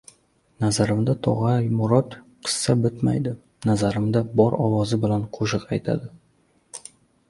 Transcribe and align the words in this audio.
Nazarimda 0.63 1.13
Tog‘ay 1.27 1.67
Murod 1.81 2.17
qissa 2.49 2.77
bitmaydi, 2.87 3.37
nazarimda, 3.73 4.27
bor 4.43 4.61
ovozi 4.69 5.03
bilan 5.09 5.31
qo‘shiq 5.41 5.73
aytadi. 5.75 6.87